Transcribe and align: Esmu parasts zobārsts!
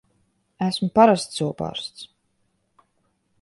Esmu 0.67 0.89
parasts 0.95 1.37
zobārsts! 1.41 2.09